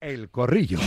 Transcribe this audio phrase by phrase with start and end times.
[0.00, 0.78] El Corrillo.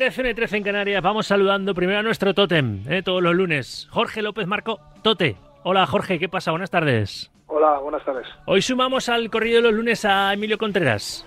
[0.00, 3.02] 13, 1 y 13 en Canarias, vamos saludando primero a nuestro tótem, ¿eh?
[3.02, 3.86] todos los lunes.
[3.90, 5.36] Jorge López Marco, Tote.
[5.62, 6.52] Hola Jorge, ¿qué pasa?
[6.52, 7.30] Buenas tardes.
[7.48, 8.26] Hola, buenas tardes.
[8.46, 11.26] Hoy sumamos al corrido de los lunes a Emilio Contreras,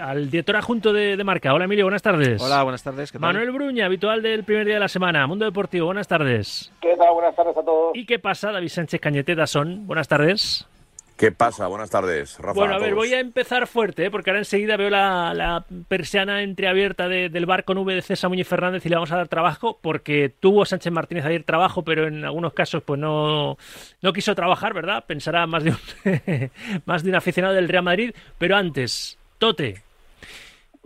[0.00, 1.52] al director adjunto de, de Marca.
[1.52, 2.40] Hola Emilio, buenas tardes.
[2.40, 3.10] Hola, buenas tardes.
[3.10, 3.26] ¿qué tal?
[3.26, 6.72] Manuel Bruña, habitual del primer día de la semana, Mundo Deportivo, buenas tardes.
[6.80, 7.12] ¿Qué tal?
[7.14, 7.90] Buenas tardes a todos.
[7.96, 8.52] ¿Y qué pasa?
[8.52, 10.68] David Sánchez Cañete Son, buenas tardes.
[11.22, 11.68] ¿Qué pasa?
[11.68, 12.52] Buenas tardes, Rafa.
[12.58, 14.10] Bueno, a ver, voy a empezar fuerte, ¿eh?
[14.10, 18.28] porque ahora enseguida veo la, la persiana entreabierta de- del bar con V de César
[18.28, 22.08] Muñoz Fernández y le vamos a dar trabajo, porque tuvo Sánchez Martínez ayer trabajo, pero
[22.08, 23.56] en algunos casos pues no,
[24.02, 25.04] no quiso trabajar, ¿verdad?
[25.06, 26.50] Pensará más de, un,
[26.86, 28.12] más de un aficionado del Real Madrid.
[28.36, 29.76] Pero antes, Tote,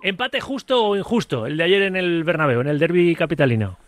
[0.02, 3.78] ¿empate justo o injusto el de ayer en el Bernabéu, en el derby capitalino?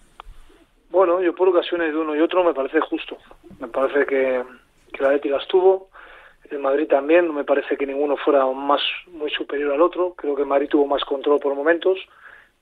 [0.91, 3.19] Bueno, yo por ocasiones de uno y otro me parece justo.
[3.61, 4.43] Me parece que,
[4.95, 5.91] que la Atleti las tuvo.
[6.51, 7.27] El Madrid también.
[7.27, 10.15] No me parece que ninguno fuera más muy superior al otro.
[10.15, 11.99] Creo que el Madrid tuvo más control por momentos.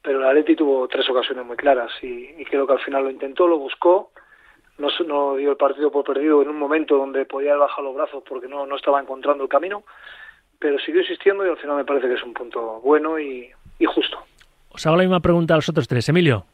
[0.02, 3.10] Pero el Atleti tuvo tres ocasiones muy claras y, y creo que al final lo
[3.10, 4.10] intentó, lo buscó.
[4.78, 7.96] No, no dio el partido por perdido en un momento donde podía haber bajado los
[7.96, 9.84] brazos porque no, no estaba encontrando el camino.
[10.58, 13.84] Pero siguió insistiendo y al final me parece que es un punto bueno y, y
[13.86, 14.18] justo.
[14.70, 16.08] Os hago la misma pregunta a los otros tres.
[16.08, 16.44] Emilio.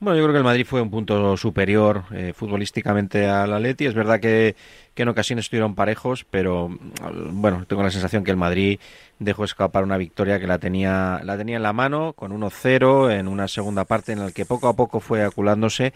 [0.00, 3.84] Bueno, yo creo que el Madrid fue un punto superior eh, futbolísticamente al Atleti.
[3.84, 4.54] Es verdad que,
[4.94, 8.78] en ocasiones estuvieron parejos, pero mm, bueno, tengo la sensación que el Madrid
[9.18, 13.26] dejó escapar una victoria que la tenía, la tenía en la mano, con 1-0 en
[13.26, 15.92] una segunda parte en la que poco a poco fue aculándose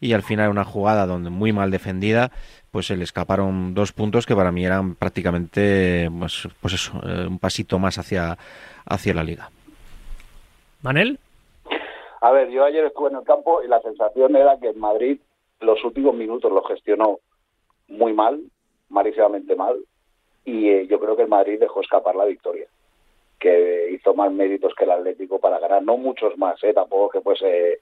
[0.00, 2.30] y al final una jugada donde muy mal defendida,
[2.70, 7.26] pues se le escaparon dos puntos que para mí eran prácticamente, pues, pues eso, eh,
[7.26, 8.38] un pasito más hacia,
[8.84, 9.50] hacia la liga.
[10.82, 11.18] ¿Manel?
[12.20, 15.20] A ver, yo ayer estuve en el campo y la sensación era que el Madrid
[15.60, 17.18] los últimos minutos lo gestionó
[17.88, 18.40] muy mal,
[18.88, 19.78] malísimamente mal,
[20.44, 22.66] y eh, yo creo que el Madrid dejó escapar la victoria,
[23.38, 27.20] que hizo más méritos que el Atlético para ganar, no muchos más, eh, tampoco que
[27.20, 27.80] fuese,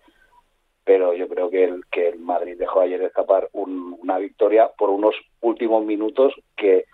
[0.84, 4.90] pero yo creo que el, que el Madrid dejó ayer escapar un- una victoria por
[4.90, 6.84] unos últimos minutos que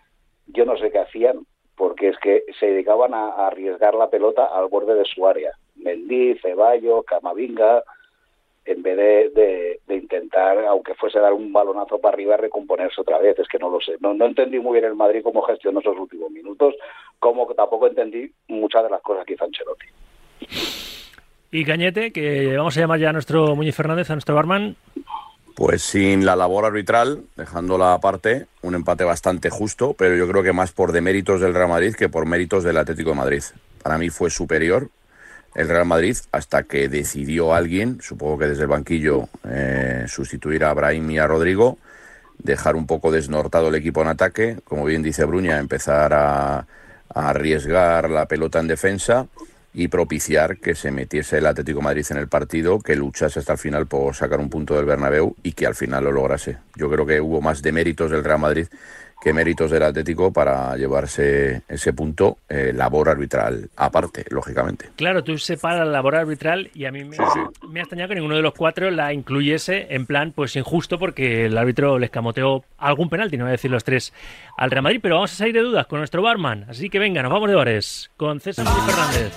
[0.46, 4.68] yo no sé qué hacían, porque es que se dedicaban a arriesgar la pelota al
[4.68, 5.52] borde de su área.
[5.76, 7.82] Mendy, Ceballos, Camavinga,
[8.66, 13.18] en vez de, de- de intentar, aunque fuese dar un balonazo para arriba, recomponerse otra
[13.18, 13.38] vez.
[13.38, 13.92] Es que no lo sé.
[14.00, 16.74] No, no entendí muy bien el Madrid cómo gestionó esos últimos minutos,
[17.18, 19.86] como que tampoco entendí muchas de las cosas que hizo Ancelotti.
[21.50, 24.76] Y Cañete, que vamos a llamar ya a nuestro Muñoz Fernández, a nuestro barman.
[25.54, 30.52] Pues sin la labor arbitral, dejándola aparte, un empate bastante justo, pero yo creo que
[30.52, 33.42] más por deméritos del Real Madrid que por méritos del Atlético de Madrid.
[33.82, 34.88] Para mí fue superior
[35.54, 40.74] el Real Madrid hasta que decidió alguien, supongo que desde el banquillo, eh, sustituir a
[40.74, 41.78] Brahim y a Rodrigo,
[42.38, 46.66] dejar un poco desnortado el equipo en ataque, como bien dice Bruña, empezar a,
[47.14, 49.28] arriesgar la pelota en defensa
[49.72, 53.58] y propiciar que se metiese el Atlético Madrid en el partido, que luchase hasta el
[53.58, 56.58] final por sacar un punto del Bernabéu y que al final lo lograse.
[56.74, 58.66] Yo creo que hubo más de méritos del Real Madrid
[59.24, 64.90] que méritos del Atlético para llevarse ese punto, eh, labor arbitral aparte, lógicamente.
[64.96, 67.22] Claro, tú separas la labor arbitral y a mí me, Sí,
[67.70, 71.46] me ha extrañado que ninguno de los cuatro la incluyese en plan pues injusto porque
[71.46, 74.12] el árbitro les camoteó algún penalti, no voy a decir los tres,
[74.58, 76.66] al Real Madrid, pero vamos a salir de dudas con nuestro barman.
[76.68, 79.32] Así que venga, nos vamos de bares con César Muñoz Fernández.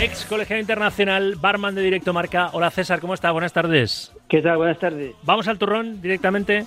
[0.00, 2.50] Ex colegiado internacional, barman de Directo Marca.
[2.54, 3.30] Hola César, ¿cómo está?
[3.30, 4.12] Buenas tardes.
[4.28, 4.56] ¿Qué tal?
[4.56, 5.14] Buenas tardes.
[5.22, 6.66] Vamos al turrón directamente.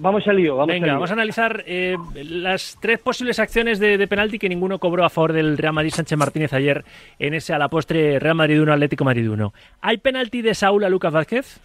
[0.00, 0.94] Vamos al lío, vamos Venga, al lío.
[0.94, 5.10] vamos a analizar eh, las tres posibles acciones de, de penalti que ninguno cobró a
[5.10, 6.84] favor del Real Madrid Sánchez Martínez ayer
[7.18, 9.52] en ese a la postre Real Madrid 1 Atlético Madrid 1.
[9.80, 11.60] ¿Hay penalti de Saúl a Lucas Vázquez?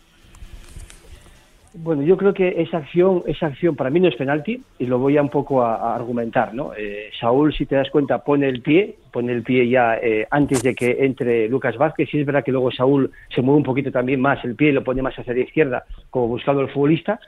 [1.76, 5.00] Bueno, yo creo que esa acción, esa acción para mí no es penalti y lo
[5.00, 6.72] voy a un poco a, a argumentar, ¿no?
[6.78, 10.62] Eh, Saúl, si te das cuenta, pone el pie, pone el pie ya eh, antes
[10.62, 12.14] de que entre Lucas Vázquez.
[12.14, 14.74] Y es verdad que luego Saúl se mueve un poquito también más el pie y
[14.74, 17.20] lo pone más hacia la izquierda, como buscando el futbolista.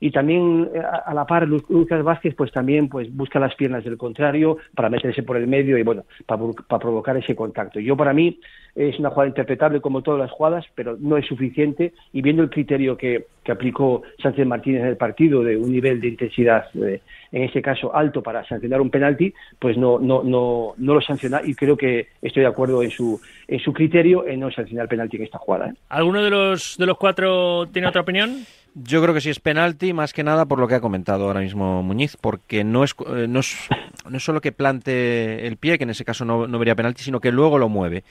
[0.00, 3.98] Y también eh, a, la par Lucas Vázquez pues también pues busca las piernas del
[3.98, 8.14] contrario para meterse por el medio y bueno para, para provocar ese contacto yo para
[8.14, 8.40] mí
[8.74, 12.50] es una jugada interpretable como todas las jugadas pero no es suficiente y viendo el
[12.50, 17.00] criterio que, aplicó Sánchez Martínez en el partido de un nivel de intensidad eh,
[17.32, 21.40] en este caso alto para sancionar un penalti pues no no no no lo sanciona
[21.44, 25.16] y creo que estoy de acuerdo en su en su criterio en no sancionar penalti
[25.16, 25.74] en esta jugada ¿eh?
[25.88, 28.46] ¿Alguno de los de los cuatro tiene otra opinión?
[28.74, 31.40] Yo creo que sí es penalti, más que nada por lo que ha comentado ahora
[31.40, 33.56] mismo Muñiz, porque no es, eh, no es,
[34.08, 37.02] no es solo que plante el pie, que en ese caso no, no vería penalti,
[37.02, 38.04] sino que luego lo mueve.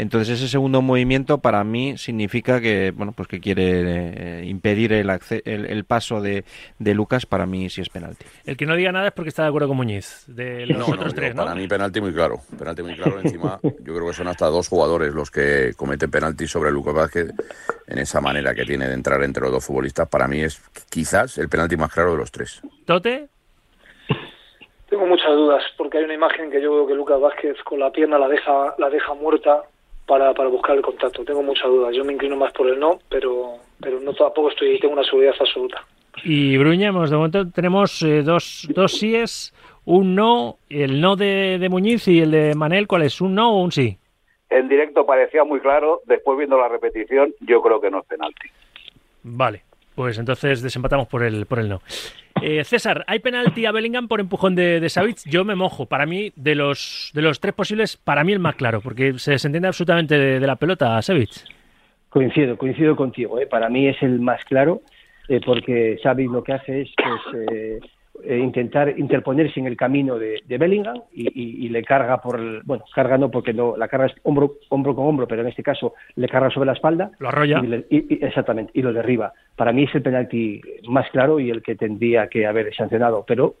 [0.00, 5.10] Entonces ese segundo movimiento para mí significa que bueno pues que quiere eh, impedir el,
[5.44, 6.44] el, paso de,
[6.78, 8.24] de, Lucas, para mí sí es penalti.
[8.46, 11.14] El que no diga nada es porque está de acuerdo con Muñiz, de los otros
[11.14, 13.20] tres, Para mí penalti muy claro, penalti muy claro.
[13.20, 17.34] Encima yo creo que son hasta dos jugadores los que cometen penalti sobre Lucas Vázquez
[17.86, 20.08] en esa manera que tiene de entrar entre los dos futbolistas.
[20.08, 22.62] Para mí es quizás el penalti más claro de los tres.
[22.86, 23.28] ¿Tote?
[24.88, 27.92] Tengo muchas dudas porque hay una imagen que yo veo que Lucas Vázquez con la
[27.92, 29.62] pierna la deja la deja muerta
[30.10, 31.24] para, para buscar el contacto.
[31.24, 31.94] Tengo muchas dudas.
[31.94, 35.34] Yo me inclino más por el no, pero pero no tampoco estoy tengo una seguridad
[35.38, 35.86] absoluta.
[36.24, 39.54] Y Bruñamos, de momento tenemos eh, dos, dos síes,
[39.84, 43.20] un no, el no de, de Muñiz y el de Manel, ¿cuál es?
[43.20, 43.96] ¿Un no o un sí?
[44.50, 48.48] En directo parecía muy claro, después viendo la repetición, yo creo que no es penalti.
[49.22, 49.62] Vale,
[49.94, 51.80] pues entonces desempatamos por el, por el no.
[52.42, 55.86] Eh, César, ¿hay penalti a Bellingham por empujón de, de Yo me mojo.
[55.86, 59.32] Para mí, de los, de los tres posibles, para mí el más claro, porque se
[59.32, 61.30] desentiende absolutamente de, la pelota a Savic.
[62.08, 63.38] Coincido, coincido contigo.
[63.38, 63.46] ¿eh?
[63.46, 64.82] Para mí es el más claro,
[65.28, 67.82] eh, porque Savic lo que hace es pues,
[68.24, 73.16] eh, intentar interponerse en el camino de, Bellingham y, le carga por el, bueno, carga
[73.16, 76.28] no porque no, la carga es hombro, hombro con hombro, pero en este caso le
[76.28, 77.10] carga sobre la espalda.
[77.18, 77.62] Lo arrolla.
[77.88, 79.32] Y exactamente, y lo derriba.
[79.56, 83.56] Para mí es el penalti más claro y el que tendría que haber sancionado, pero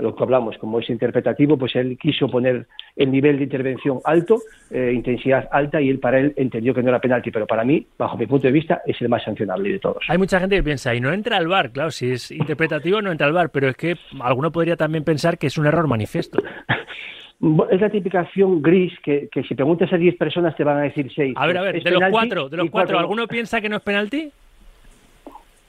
[0.00, 4.40] lo que hablamos, como es interpretativo, pues él quiso poner el nivel de intervención alto,
[4.70, 7.86] eh, intensidad alta, y él para él entendió que no era penalti, pero para mí,
[7.98, 10.04] bajo mi punto de vista, es el más sancionable de todos.
[10.08, 13.12] Hay mucha gente que piensa, y no entra al bar, claro, si es interpretativo no
[13.12, 16.42] entra al bar, pero es que alguno podría también pensar que es un error manifiesto.
[17.70, 21.12] Es la típica acción gris que, si preguntas a 10 personas te van a decir
[21.14, 21.34] 6.
[21.36, 23.82] A ver, a ver, de los cuatro, de los cuatro, ¿alguno piensa que no es
[23.82, 24.30] penalti?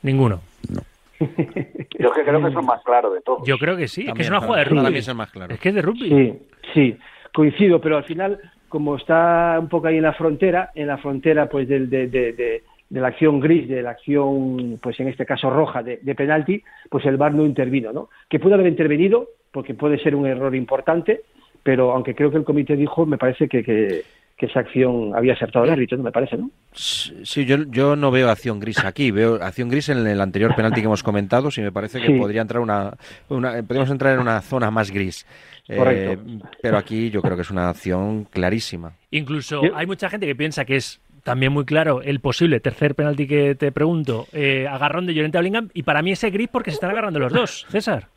[0.04, 0.40] Ninguno.
[0.70, 0.82] No.
[2.00, 3.48] Yo que creo que es el más claro de todos.
[3.48, 4.98] Yo creo que sí, es que es una jugada de rugby.
[4.98, 5.54] Es, más claro.
[5.54, 6.10] es que es de rugby.
[6.10, 6.34] Sí,
[6.74, 6.98] sí,
[7.34, 8.40] coincido, pero al final,
[8.70, 12.64] como está un poco ahí en la frontera, en la frontera pues de, de, de,
[12.90, 17.18] la acción gris, de la acción, pues en este caso roja, de, penalti, pues el
[17.18, 18.10] VAR no intervino, ¿no?
[18.30, 21.22] Que pudo haber intervenido, porque puede ser un error importante,
[21.64, 24.04] pero aunque creo que el comité dijo, me parece que, que
[24.38, 26.52] que esa acción había acertado el árbitro, me parece, ¿no?
[26.74, 30.82] Sí, yo, yo no veo acción gris aquí, veo acción gris en el anterior penalti
[30.82, 32.94] que hemos comentado, sí me parece que podría entrar una,
[33.30, 35.26] una, podríamos entrar en una zona más gris.
[35.68, 36.18] Eh,
[36.62, 38.94] pero aquí yo creo que es una acción clarísima.
[39.10, 43.28] Incluso hay mucha gente que piensa que es también muy claro el posible tercer penalti
[43.28, 46.72] que te pregunto, eh, agarrón de Llorente a Bellingham, y para mí ese gris porque
[46.72, 48.10] se están agarrando los dos, César.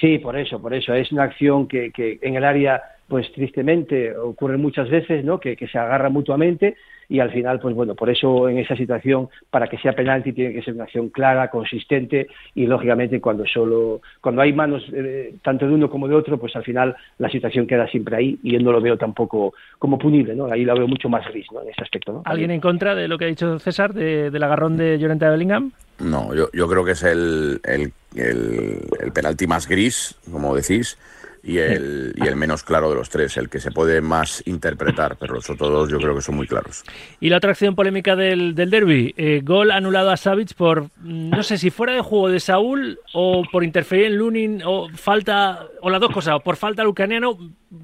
[0.00, 0.94] Sí, por eso, por eso.
[0.94, 5.40] Es una acción que, que en el área pues tristemente ocurre muchas veces, ¿no?
[5.40, 6.76] Que, se agarra mutuamente
[7.08, 10.52] y al final, pues bueno, por eso en esa situación, para que sea penalti, tiene
[10.52, 15.66] que ser una acción clara, consistente y lógicamente cuando solo, cuando hay manos eh, tanto
[15.66, 18.60] de uno como de otro, pues al final la situación queda siempre ahí y yo
[18.60, 20.52] no lo veo tampoco como punible, ¿no?
[20.52, 21.62] Ahí lo veo mucho más gris, ¿no?
[21.62, 22.22] En ese aspecto, ¿no?
[22.26, 25.72] ¿Alguien en contra de lo que ha dicho César, del agarrón de Llorente de Bellingham?
[26.00, 30.98] No, yo, yo creo que es el, el, el penalti más gris, como decís
[31.42, 35.16] y el, y el menos claro de los tres, el que se puede más interpretar,
[35.18, 36.84] pero los otros dos yo creo que son muy claros.
[37.20, 41.30] Y la otra acción polémica del, del derby, eh, gol anulado a Savic por, mm,
[41.30, 45.66] no sé si fuera de juego de Saúl o por interferir en Lunin o falta,
[45.80, 47.36] o las dos cosas, o por falta lucaniano,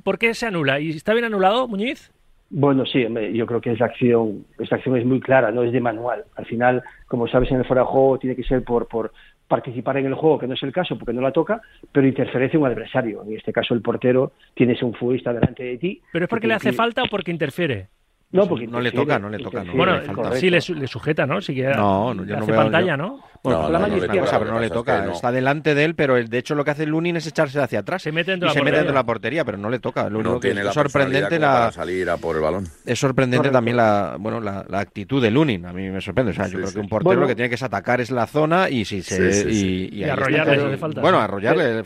[0.03, 0.81] ¿por qué se anula?
[0.81, 2.11] ¿Y está bien anulado, Muñiz?
[2.51, 5.81] Bueno, sí, yo creo que esa acción, esa acción es muy clara, no es de
[5.81, 6.25] manual.
[6.37, 9.13] Al final, como sabes, en el fuera de juego tiene que ser por, por,
[9.49, 11.61] participar en el juego, que no es el caso porque no la toca,
[11.93, 13.23] pero interferece un adversario.
[13.23, 16.01] En este caso el portero, tienes un futbolista delante de ti.
[16.13, 17.89] ¿Pero es porque le hace falta o porque interfiere?
[18.35, 19.65] No, porque no le toca, no le toca.
[19.75, 20.01] bueno,
[20.35, 21.41] sí le, sujeta, ¿no?
[21.41, 23.21] Si quiere, no, yo no veo, pantalla, ¿no?
[23.45, 25.07] Bueno, la pero no le toca.
[25.13, 28.03] Está delante de él, pero de hecho lo que hace Lunin es echarse hacia atrás.
[28.03, 28.65] Se mete dentro, y la, se portería.
[28.65, 30.09] mete dentro de la portería, pero no le toca.
[30.09, 32.67] Lo no tiene es sorprendente la salir a por el balón.
[32.87, 35.67] Es sorprendente también la bueno la, actitud de Lunin.
[35.67, 36.33] A mí me sorprende.
[36.33, 38.27] O sea, yo creo que un portero lo que tiene que es atacar es la
[38.27, 41.01] zona y si se y, arrollarle hace falta.
[41.03, 41.85] Bueno, arrollarle.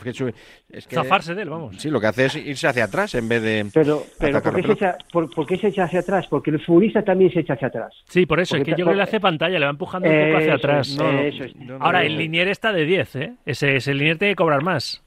[0.69, 1.75] Es que, Zafarse de él, vamos.
[1.77, 3.67] Sí, lo que hace es irse hacia atrás en vez de.
[3.73, 6.27] Pero, pero ¿por, qué se echa, por, qué se echa hacia atrás?
[6.39, 7.93] Porque el futbolista también se echa hacia atrás.
[8.05, 10.15] Sí, por eso, es que yo creo que le hace pantalla, le va empujando un
[10.15, 10.87] poco hacia Eso atrás.
[10.89, 11.19] es, No, no.
[11.19, 11.53] eso es.
[11.79, 13.33] Ahora, el Linier está de 10, ¿eh?
[13.45, 15.03] Ese, ese Linier tiene que cobrar más.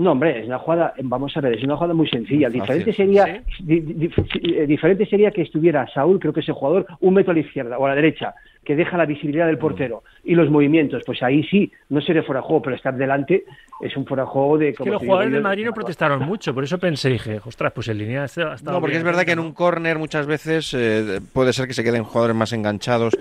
[0.00, 2.46] No, hombre, es una jugada, vamos a ver, es una jugada muy sencilla.
[2.48, 2.60] Fácil.
[2.62, 4.12] Diferente sería, di- di- di-
[4.56, 7.76] eh, diferente sería que estuviera Saúl, creo que ese jugador, un metro a la izquierda
[7.78, 9.48] o a la derecha, que deja la visibilidad Mm.
[9.48, 12.94] del portero y los movimientos, pues ahí sí, no sería fuera de juego, pero estar
[12.96, 13.44] delante
[13.82, 14.68] es un fuera de juego de...
[14.70, 17.88] Es que los jugadores del Madrid no protestaron mucho, por eso pensé, dije, ostras, pues
[17.88, 20.72] el Linier ha estado No, porque bien, es verdad que en un córner muchas veces
[20.74, 23.14] eh, puede ser que se queden jugadores más enganchados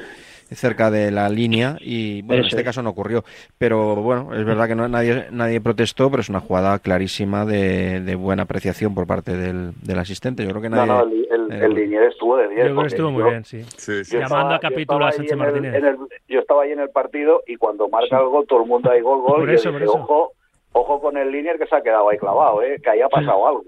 [0.55, 2.63] cerca de la línea y bueno, en este es.
[2.65, 3.23] caso no ocurrió.
[3.57, 8.01] Pero bueno, es verdad que no, nadie, nadie protestó, pero es una jugada clarísima de,
[8.01, 10.43] de buena apreciación por parte del, del asistente.
[10.43, 10.87] Yo creo que No, nadie...
[10.91, 12.57] no, el, el, eh, el Linier estuvo de 10.
[12.59, 13.63] Yo creo que estuvo muy yo- bien, sí.
[13.77, 14.17] Sí, sí.
[14.17, 15.75] Llamando a estaba- capítulo a Sánchez en el- Martínez.
[15.75, 18.67] en el- yo estaba ahí en el partido y cuando marca el gol, todo el
[18.67, 19.39] mundo ahí gol, gol.
[19.41, 19.93] Por y yo eso, por eso.
[19.93, 20.31] Ojo,
[20.71, 22.79] ojo con el Linier que se ha quedado ahí clavado, ¿eh?
[22.83, 23.63] que ahí ha pasado algo.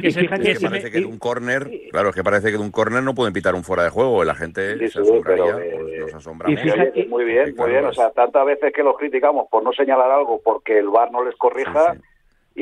[0.00, 2.08] Que Y se- fíjate que Es que se parece me- que de un córner, claro,
[2.10, 4.34] es que parece que de un córner no pueden pitar un fuera de juego, la
[4.34, 6.58] gente Sí, se sí, asombraría, pero, eh, pues nos y asombramos.
[6.60, 7.84] Y, fíjate- muy bien, Sí, muy bien.
[7.84, 11.10] O es- sea, tantas veces que los criticamos por no señalar algo porque el VAR
[11.12, 11.94] no les corrija.
[11.94, 12.00] Sí,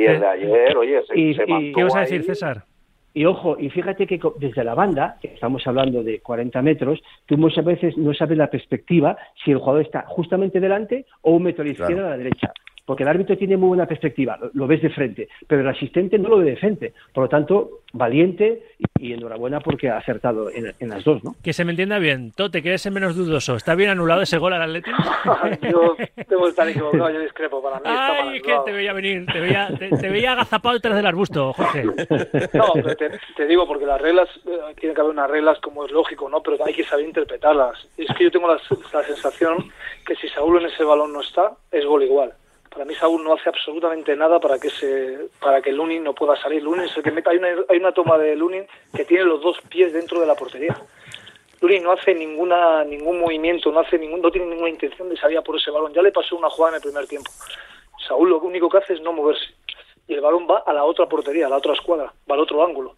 [0.00, 2.04] Y el de ayer, oye, se, Y- se y- mantuvo ¿Qué vas a ahí.
[2.04, 2.64] decir, César?
[3.14, 7.36] Y ojo, y fíjate que desde la banda, que estamos hablando de 40 metros, tú
[7.38, 11.62] muchas veces no sabes la perspectiva si el jugador está justamente delante o un metro
[11.62, 12.04] a la izquierda Claro.
[12.04, 12.52] o a la derecha.
[12.88, 16.18] Porque el árbitro tiene muy buena perspectiva, lo, lo ves de frente, pero el asistente
[16.18, 16.94] no lo ve de frente.
[17.12, 21.36] Por lo tanto, valiente y, y enhorabuena porque ha acertado en, en las dos, ¿no?
[21.44, 22.32] Que se me entienda bien.
[22.32, 23.56] Tote, que eres el menos dudoso.
[23.56, 24.96] ¿Está bien anulado ese gol al Atlético?
[25.70, 27.62] yo tengo que estar equivocado, yo discrepo.
[27.62, 28.64] Para mí está mal Ay, es que anulado.
[28.64, 31.84] te veía venir, te veía, te, te veía agazapado detrás del arbusto, Jorge.
[31.84, 35.84] No, pero te, te digo, porque las reglas, eh, tiene que haber unas reglas como
[35.84, 36.42] es lógico, ¿no?
[36.42, 37.86] Pero hay que saber interpretarlas.
[37.98, 38.58] Y es que yo tengo la,
[38.94, 39.70] la sensación
[40.06, 42.32] que si Saúl en ese balón no está, es gol igual.
[42.70, 46.36] Para mí Saúl no hace absolutamente nada para que se, para que Lunin no pueda
[46.36, 46.62] salir.
[46.62, 49.40] Lunin es el que mete, hay una, hay una toma de Lunin que tiene los
[49.40, 50.76] dos pies dentro de la portería.
[51.60, 55.38] Lunin no hace ninguna ningún movimiento, no hace ningún, no tiene ninguna intención de salir
[55.38, 55.92] a por ese balón.
[55.92, 57.30] Ya le pasó una jugada en el primer tiempo.
[58.06, 59.54] Saúl lo único que hace es no moverse.
[60.08, 62.64] Y el balón va a la otra portería, a la otra escuadra, va al otro
[62.64, 62.96] ángulo.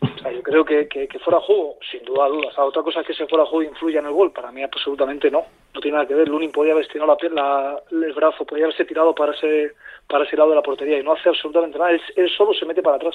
[0.00, 2.54] O sea, yo creo que, que, que fuera juego, sin duda dudas.
[2.56, 4.32] Ahora, otra cosa es que ese fuera juego influya en el gol.
[4.32, 5.42] Para mí, absolutamente no.
[5.74, 6.28] No tiene nada que ver.
[6.28, 9.72] Lunin podía haber estirado la pierna, el brazo, podía haberse tirado para ese,
[10.08, 11.90] para ese lado de la portería y no hace absolutamente nada.
[11.90, 13.14] Él, él solo se mete para atrás.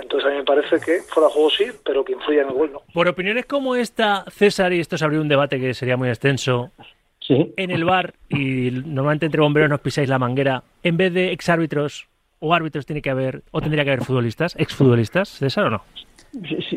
[0.00, 2.72] Entonces, a mí me parece que fuera juego sí, pero que influya en el gol
[2.72, 2.82] no.
[2.92, 6.70] Por opiniones como esta, César, y esto se abrió un debate que sería muy extenso,
[7.20, 7.52] Sí.
[7.56, 12.08] en el bar, y normalmente entre bomberos nos pisáis la manguera, en vez de exárbitros
[12.40, 15.82] o árbitros tiene que haber, o tendría que haber futbolistas, exfutbolistas, César o no?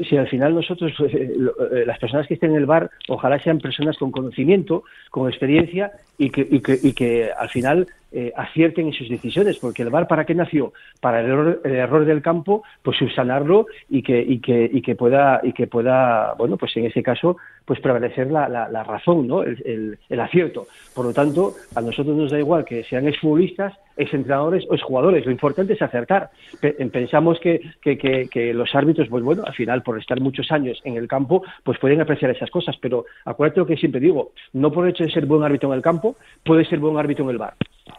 [0.09, 3.37] Si, al final nosotros, eh, lo- eh, las personas que estén en el bar, ojalá
[3.39, 8.33] sean personas con conocimiento, con experiencia y que, y que, y que al final eh,
[8.35, 12.05] acierten en sus decisiones, porque el bar para qué nació, para el error, el error
[12.05, 16.57] del campo, pues subsanarlo y que, y que, y que pueda, y que pueda, bueno,
[16.57, 19.43] pues en ese caso, pues prevalecer la, la, razón, ¿no?
[19.43, 20.67] El, el- acierto.
[20.93, 25.25] Por lo tanto, a nosotros nos da igual que sean exfutbolistas, exentrenadores o exjugadores.
[25.25, 26.29] Lo importante es acertar.
[26.59, 30.51] Pe- Pensamos que, que, que, que los árbitros, pues bueno, al final, por estar muchos
[30.51, 32.75] años en el campo, pues pueden apreciar esas cosas.
[32.81, 35.75] Pero acuérdate lo que siempre digo, no por el hecho de ser buen árbitro en
[35.75, 37.53] el campo, puede ser buen árbitro en el bar.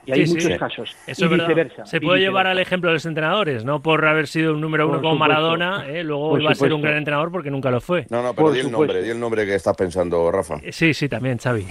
[0.07, 0.59] Y hay Sí, muchos Sí.
[0.59, 0.97] casos.
[1.07, 1.47] Eso y es verdad.
[1.49, 1.87] viceversa.
[1.87, 4.85] Se y puede llevar al ejemplo de los entrenadores, no por haber sido un número
[4.87, 5.35] uno Por como supuesto.
[5.35, 6.03] Maradona, ¿eh?
[6.05, 8.07] luego Por iba a ser un gran entrenador porque nunca lo fue.
[8.11, 8.87] No, no, pero Por di el supuesto.
[8.95, 10.57] nombre, di el nombre que estás pensando, Rafa.
[10.63, 11.67] Eh, Sí, sí, también, Xavi.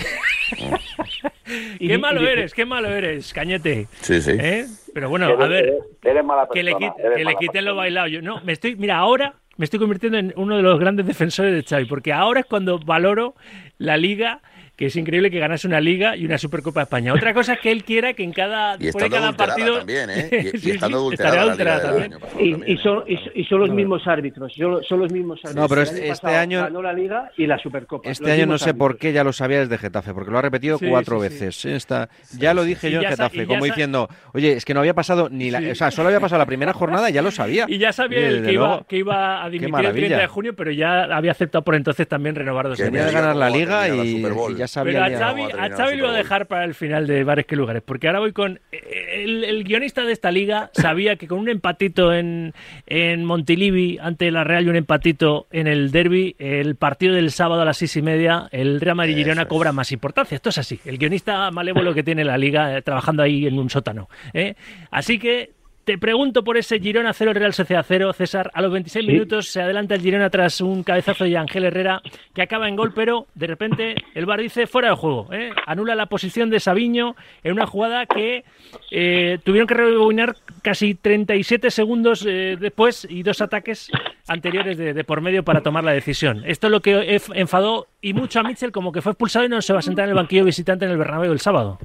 [1.79, 3.87] Y- qué y- malo y- eres, qué malo eres, cañete.
[4.01, 4.31] Sí, sí.
[4.39, 4.65] ¿Eh?
[4.93, 7.35] Pero bueno, Eres- a ver, eres- eres mala que le, persona, quit- eres que le
[7.35, 7.73] quiten lo persona.
[7.73, 8.07] bailado.
[8.07, 11.53] Yo, no, me estoy, mira, ahora me estoy convirtiendo en uno de los grandes defensores
[11.53, 13.35] de Xavi, porque ahora es cuando valoro
[13.79, 14.41] la liga,
[14.75, 17.13] que es increíble que ganase una liga y una Supercopa de España.
[17.13, 20.09] Otra cosa es que él quiera que en cada, Y por estando cada partido también,
[20.09, 20.29] ¿eh?
[20.53, 22.13] Y, y Sí, estando sí, adulterada estaría la Liga adulterada del también.
[22.13, 23.19] año Y, también, y son, ¿eh?
[23.35, 25.61] y, y son los mismos árbitros, son, son los mismos árbitros.
[25.61, 28.09] No, pero El este- año este pasado año- ganó la Liga y la Supercopa.
[28.09, 30.79] Este año no sé por qué ya lo sabía desde Getafe, porque lo ha repetido
[30.79, 31.33] Sí, cuatro sí, sí.
[31.45, 31.65] veces.
[31.65, 34.79] Esta, ya lo dije Y yo en Getafe, y como diciendo, oye, es que no
[34.79, 35.69] había pasado ni la, Sí.
[35.69, 37.65] o sea, solo había pasado la primera jornada y ya lo sabía.
[37.67, 40.07] Y ya sabía él desde que iba, luego, que iba a dimitir el maravilla.
[40.07, 43.11] 30 de junio, pero ya había aceptado por entonces también renovar dos Tenía años.
[43.13, 45.19] de me ganar la liga y, y ya sabía Pero a.
[45.19, 48.19] Xavi, a lo voy a dejar para el final de bares que lugares, porque ahora
[48.19, 48.59] voy con...
[48.71, 52.53] El, el guionista de esta liga sabía que con un empatito en,
[52.87, 57.61] en Montilivi ante la Real y un empatito en el derby, el partido del sábado
[57.61, 60.35] a las seis y media, el Real Madrid Girona cobra más importancia.
[60.35, 60.79] Esto es así.
[60.85, 64.09] El guionista malévolo que tiene la liga eh, trabajando ahí en un sótano.
[64.33, 64.55] ¿eh?
[64.91, 65.51] Así que
[65.83, 68.49] Te pregunto por ese Girona 0 Real Sociedad 0, César.
[68.53, 72.01] A los 26 minutos se adelanta el Girona tras un cabezazo de Ángel Herrera
[72.33, 75.27] que acaba en gol, pero de repente el VAR dice fuera de juego.
[75.33, 75.51] ¿eh?
[75.65, 78.45] Anula la posición de Sabiño en una jugada que
[78.91, 83.91] eh, tuvieron que rebobinar casi 37 segundos eh, después y dos ataques
[84.29, 86.43] anteriores de, de, por medio para tomar la decisión.
[86.45, 89.61] Esto es lo que enfadó y mucho a Mitchell, como que fue expulsado y no
[89.61, 91.77] se va a sentar en el banquillo visitante en el Bernabéu el sábado.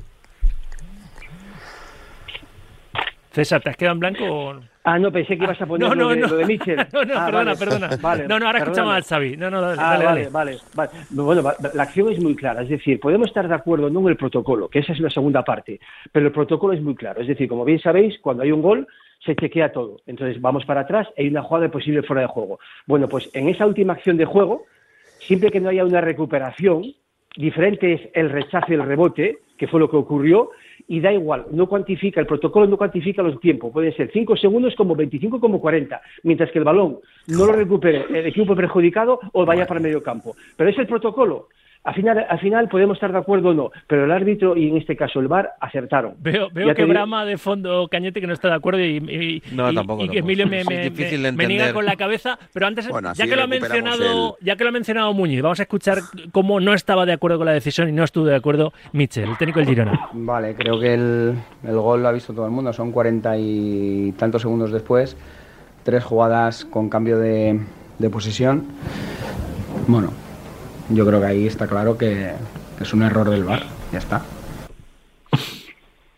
[3.39, 5.95] César, ¿te has quedado en blanco o Ah, no, pensé que ibas a poner no,
[5.95, 6.27] no, lo, de, no.
[6.27, 6.77] lo de Mitchell.
[6.93, 7.57] no, no, Ah, perdona, vale.
[7.57, 7.89] perdona.
[8.03, 9.37] Vale, no, no, ahora escuchamos al Xavi.
[9.37, 10.31] No, no, dale, Ah, dale, vale, dale.
[10.31, 10.91] vale, vale.
[11.11, 11.43] Bueno,
[11.75, 12.63] la acción es muy clara.
[12.63, 15.45] Es decir, podemos estar de acuerdo no en el protocolo, que esa es la segunda
[15.45, 15.79] parte,
[16.11, 17.21] pero el protocolo es muy claro.
[17.21, 18.89] Es decir, como bien sabéis, cuando hay un gol,
[19.25, 19.99] se chequea todo.
[20.07, 22.59] Entonces vamos para atrás y hay una jugada de posible fuera de juego.
[22.87, 24.65] Bueno, pues en esa última acción de juego,
[25.21, 26.93] siempre que no haya una recuperación,
[27.37, 30.51] diferente es el rechazo y el rebote, que fue lo que ocurrió,
[30.89, 34.75] y da igual, no cuantifica, el protocolo no cuantifica los tiempos, pueden ser 5 segundos
[34.75, 39.45] como 25 como 40, mientras que el balón no lo recupere el equipo perjudicado o
[39.45, 40.35] vaya para medio campo.
[40.57, 41.49] Pero es el protocolo.
[41.89, 44.77] Al final, al final podemos estar de acuerdo o no, pero el árbitro y en
[44.77, 46.15] este caso el VAR acertaron.
[46.21, 49.73] Veo, veo que brama de fondo Cañete que no está de acuerdo y, y- No,
[49.73, 50.19] y- tampoco, y que.
[50.19, 52.39] Emilio me, Es me- difícil me- me niega con la cabeza.
[52.53, 55.41] Pero antes, Bueno, ya que lo ha mencionado, el- ya que lo ha mencionado Muñiz,
[55.41, 55.99] vamos a escuchar
[56.31, 59.39] cómo no estaba de acuerdo con la decisión y no estuvo de acuerdo Mitchell, el
[59.39, 60.09] técnico del Girona.
[60.13, 62.71] Vale, creo que el, el gol lo ha visto todo el mundo.
[62.75, 65.17] Son cuarenta y tantos segundos después.
[65.85, 67.59] Tres jugadas con cambio de,
[67.99, 68.67] de posición.
[69.87, 70.13] Bueno,
[70.91, 72.33] yo creo que ahí está claro que
[72.81, 73.63] es un error del VAR.
[73.93, 74.23] Ya está.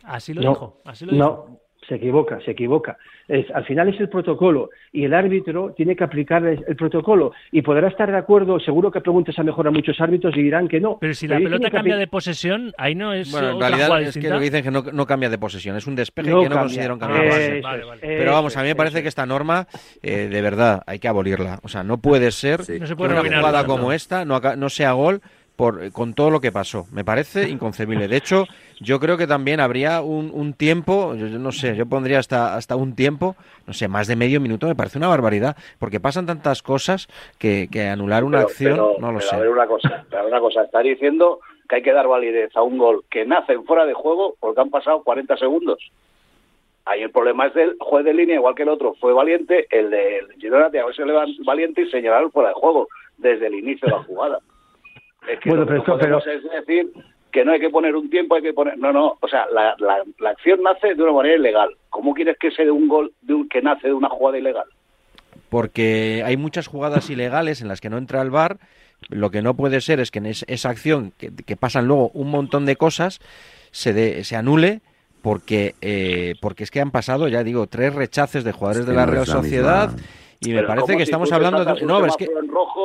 [0.04, 1.60] Así lo No, dijo, así lo dijo.
[1.90, 2.96] Se equivoca, se equivoca.
[3.28, 7.32] Es, al final es el protocolo y el árbitro tiene que aplicar el, el protocolo
[7.52, 10.68] y podrá estar de acuerdo, seguro que preguntas a mejor a muchos árbitros y dirán
[10.68, 10.98] que no.
[11.00, 14.16] Pero si la pelota cambia de posesión, ahí no es Bueno, en otra realidad es
[14.16, 16.42] que lo que dicen es que no, no cambia de posesión, es un despeje No
[16.42, 16.62] que no cambia.
[16.62, 17.62] considera un cambio de vale, posesión.
[17.62, 18.00] vale, vale.
[18.02, 19.02] Pero vamos, a mí me parece eso.
[19.02, 19.66] que esta norma,
[20.02, 21.58] eh, de verdad, hay que abolirla.
[21.62, 22.78] O sea, no puede ser Sí.
[22.78, 25.20] No se puede una jugada como esta no, no sea gol
[25.60, 26.86] por, eh, con todo lo que pasó.
[26.90, 28.08] Me parece inconcebible.
[28.08, 28.46] De hecho,
[28.80, 32.56] yo creo que también habría un, un tiempo, yo, yo no sé, yo pondría hasta,
[32.56, 33.36] hasta un tiempo,
[33.66, 37.68] no sé, más de medio minuto, me parece una barbaridad, porque pasan tantas cosas que,
[37.70, 39.36] que anular una Pero- acción, pero- no lo pero sé.
[39.36, 42.08] A ver una cosa, pero a ver una cosa, está diciendo que hay que dar
[42.08, 45.78] validez a un gol que nace en fuera de juego porque han pasado 40 segundos.
[46.86, 49.90] Ahí el problema es del juez de línea, igual que el otro fue valiente, el
[49.90, 51.02] de Girona que haberse
[51.44, 52.88] valiente y señalar fuera de juego
[53.18, 54.38] desde el inicio de la jugada.
[55.32, 56.90] Es que Bueno, lo que pero no esto- es decir
[57.30, 58.76] que no hay que poner un tiempo, hay que poner...
[58.78, 61.70] No, no, o sea, la, la, la acción nace de una manera ilegal.
[61.88, 64.64] ¿Cómo quieres que sea de un gol de un, que nace de una jugada ilegal?
[65.48, 68.58] porque hay muchas jugadas ilegales en las que no entra el VAR.
[69.08, 72.10] Lo que no puede ser es que en es- esa acción, que, que pasan luego
[72.14, 73.18] un montón de cosas,
[73.72, 74.80] se, de- se anule
[75.22, 78.94] porque, eh, porque es que han pasado, ya digo, tres rechaces de jugadores Es de
[78.94, 79.90] la no Real Sociedad.
[79.92, 80.08] misma.
[80.42, 81.82] Y me parece ¿cómo que si estamos hablando de...
[81.82, 82.28] No, pero es que...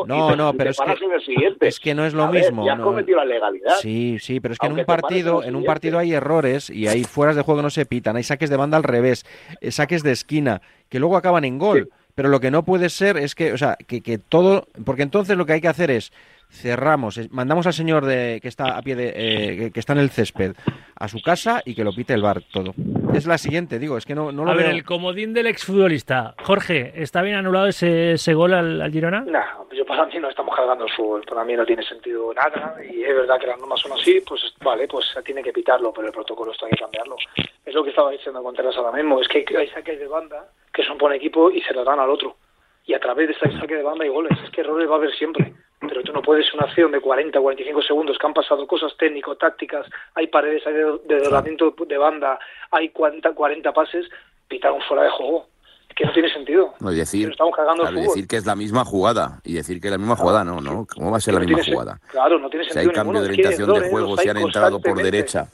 [0.07, 2.65] No, te- no, pero es que, es que no es lo A ver, mismo.
[2.65, 2.91] ya no.
[2.91, 3.75] la legalidad.
[3.81, 7.05] Sí, sí, pero es que en un partido, en un partido hay errores y hay
[7.05, 9.25] fueras de juego que no se pitan, hay saques de banda al revés,
[9.61, 11.89] eh, saques de esquina, que luego acaban en gol.
[12.13, 15.37] Pero lo que no puede ser es que, o sea, que, que todo, porque entonces
[15.37, 16.11] lo que hay que hacer es
[16.49, 19.93] cerramos, es- mandamos al señor de, que está a pie de, eh, que, que está
[19.93, 20.53] en el césped
[20.97, 22.73] a su casa y que lo pite el bar todo.
[23.13, 24.75] Es la siguiente, digo, es que no, no lo a ver, veo.
[24.75, 26.35] el comodín del exfutbolista.
[26.43, 29.21] Jorge, ¿está bien anulado ese, ese gol al, al Girona?
[29.21, 32.77] Nah, yo para mí no estamos cargando el fútbol, para mí no tiene sentido nada
[32.89, 35.91] y es verdad que las normas son así, pues vale, pues se tiene que pitarlo,
[35.93, 37.17] pero el protocolo esto hay que cambiarlo.
[37.65, 40.83] Es lo que estaba diciendo Contreras ahora mismo, es que hay saques de banda que
[40.83, 42.37] son por equipo y se lo dan al otro.
[42.85, 44.97] Y a través de ese saque de banda hay goles, es que errores va a
[44.97, 45.53] haber siempre.
[45.87, 49.85] Pero tú no puedes una acción de 40 45 segundos que han pasado cosas técnico-tácticas,
[50.15, 52.39] hay paredes, hay de, de de banda,
[52.71, 54.05] hay 40, 40 pases,
[54.47, 55.47] pitar un fuera de juego.
[55.95, 56.73] Que no tiene sentido.
[56.81, 58.15] No, y decir, estamos cagando el claro, fútbol.
[58.15, 59.39] decir que es la misma jugada.
[59.45, 60.85] Y decir que es la misma jugada, no, no.
[60.93, 62.01] ¿Cómo va a ser la misma jugada?
[62.09, 63.49] Claro, no tiene Si sentido hay cambio de ninguno.
[63.49, 65.47] Es que orientación de juego, si hay han entrado por derecha.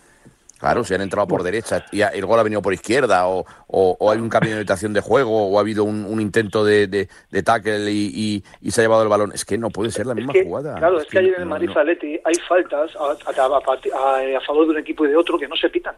[0.61, 3.97] Claro, si han entrado por derecha y, el gol ha venido por izquierda, o, o-
[3.99, 6.87] o hay un cambio de orientación de juego, o ha habido un, un intento de,
[6.87, 9.31] de, de tackle y, y- y se ha llevado el balón.
[9.33, 10.75] Es que no puede ser la Es misma que, jugada.
[10.75, 11.79] Claro, es que ayer en el Madrid no.
[12.23, 15.47] Hay faltas a, a- a- a- a favor de un equipo y de otro que
[15.47, 15.95] no se pitan.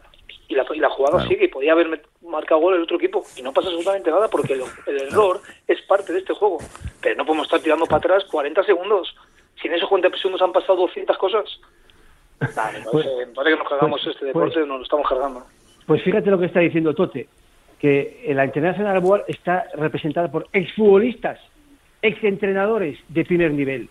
[0.48, 1.28] Y la, y la jugada Claro.
[1.28, 3.24] sigue y podía haber marcado gol el otro equipo.
[3.36, 6.58] Y no pasa absolutamente nada porque el, el error es parte de este juego.
[7.02, 9.14] Pero no podemos estar tirando para atrás 40 segundos.
[9.60, 11.44] Si en esos 40 segundos han pasado 200 cosas.
[12.38, 12.54] Pues-
[13.34, 15.46] parece, que nos cargamos pues- este deporte, pues- nos lo estamos cargando.
[15.86, 17.28] Pues fíjate lo que está diciendo Tote,
[17.78, 21.38] que la Internacional Board está representada por exfutbolistas,
[22.02, 23.88] exentrenadores de primer nivel.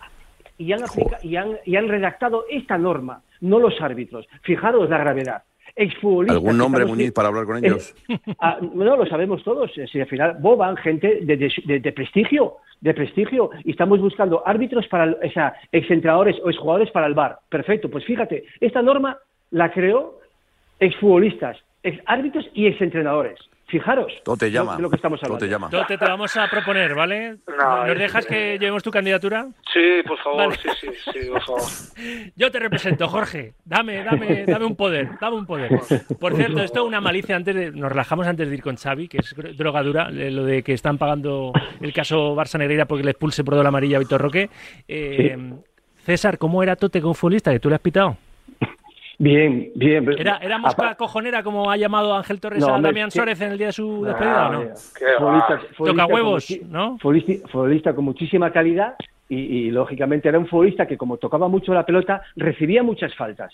[0.58, 4.26] Y han, aplica- y, han, y han redactado esta norma, no los árbitros.
[4.42, 5.42] Fijaros la gravedad.
[5.76, 6.36] Exfutbolistas.
[6.36, 7.94] ¿Algún nombre, Muñiz, para hablar con ellos?
[8.40, 9.70] Ah, no, lo sabemos todos.
[9.90, 14.86] Si al final Boban, gente de, de, de, prestigio, de prestigio, y estamos buscando árbitros
[14.88, 17.38] para, o sea, exentrenadores o exjugadores para el bar.
[17.48, 19.18] Perfecto, pues fíjate, esta norma
[19.50, 20.18] la creó
[20.78, 23.38] exfutbolistas, ex árbitros y exentrenadores.
[23.74, 24.76] Fijaros te llama.
[24.76, 25.44] de lo que estamos hablando.
[25.44, 25.68] te llama.
[25.68, 27.38] te vamos a proponer, ¿vale?
[27.48, 29.48] No, ¿Nos dejas que llevemos tu candidatura?
[29.72, 31.62] Sí, por favor, sí, sí, sí, por favor.
[32.36, 33.54] Yo te represento, Jorge.
[33.64, 35.70] Dame, dame, dame un poder, dame un poder.
[36.20, 39.08] Por cierto, esto es una malicia antes de, nos relajamos antes de ir con Xavi,
[39.08, 43.42] que es drogadura, lo de que están pagando el caso Barça Negreira porque le expulse
[43.42, 44.50] por la amarilla a Víctor Roque.
[44.86, 45.36] Eh,
[46.04, 48.16] César, ¿cómo era Tote como futbolista que tú le has pitado?
[49.18, 50.08] Bien, bien.
[50.18, 53.68] ¿Era, era mosca cojonera como ha llamado Ángel Torres a Damián Suárez en el día
[53.68, 54.62] de su despedida o no?
[55.18, 56.98] Futbolista, Toca huevos, ¿no?
[56.98, 58.94] Futbolista, con muchísima calidad
[59.28, 63.52] y, lógicamente era un futbolista que como tocaba mucho la pelota recibía muchas faltas.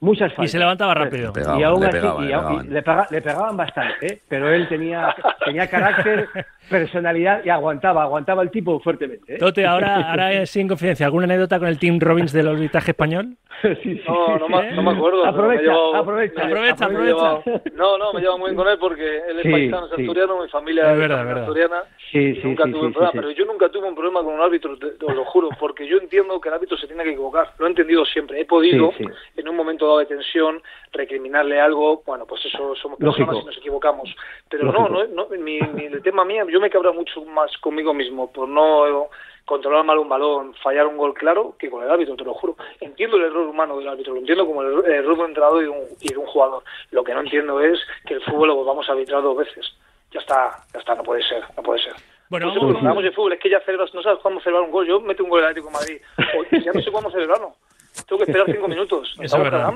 [0.00, 0.46] Muchas faltas.
[0.46, 1.32] Y se levantaba rápido.
[1.58, 4.20] y aún así, le, pegaban bastante, ¿eh?
[4.26, 6.26] pero él tenía, tenía carácter,
[6.70, 9.34] personalidad y aguantaba, aguantaba el tipo fuertemente.
[9.34, 9.38] ¿eh?
[9.38, 13.36] Tote, ahora, ahora sin confidencia, ¿alguna anécdota con el Team Robbins del orbitaje español?
[14.08, 15.26] no, no me, no me acuerdo.
[15.26, 17.60] Aprovecha, aprovecha, aprovecha, aprovecha.
[17.74, 20.48] no, no, me llevo muy bien con él porque él es paisano, es asturiano, mi
[20.48, 21.82] familia es, verdad, es asturiana.
[22.10, 25.14] Sí, nunca tuve un problema, pero yo nunca tuve un problema con un árbitro, te,
[25.14, 27.52] lo juro, porque yo entiendo que el árbitro se tiene que equivocar.
[27.58, 28.40] Lo he entendido siempre.
[28.40, 28.92] He podido,
[29.36, 30.60] en un momento dado de tensión,
[30.92, 32.02] recriminarle algo.
[32.04, 34.12] Bueno, pues eso somos personas y nos equivocamos.
[34.48, 38.32] Pero no, no, no mi, el tema mío, yo me cabra mucho más conmigo mismo
[38.32, 39.08] por no
[39.44, 42.56] controlar mal un balón, fallar un gol claro, que con el árbitro, te lo juro.
[42.80, 45.64] Entiendo el error humano del árbitro, lo entiendo como el error de un entrenador y
[45.64, 46.62] de un, y de un jugador.
[46.90, 49.74] Lo que no entiendo es que el fútbol lo volvamos a arbitrar dos veces.
[50.12, 51.94] Ya está, ya está, no puede ser, no puede ser.
[52.28, 54.86] Bueno, pues hablamos de fútbol, es que ya celebras, no sabes cuándo celebrar un gol.
[54.86, 57.56] Yo meto un gol del Atlético de Madrid, o ya no sé cuándo celebrarlo
[58.06, 59.14] tengo que esperar cinco minutos.
[59.20, 59.72] Eso es, verdad.